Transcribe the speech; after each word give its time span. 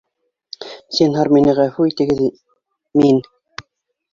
—Зинһар 0.99 1.29
мине 1.35 1.53
ғәфү 1.59 1.87
итегеҙ, 1.91 2.25
мин 3.05 3.21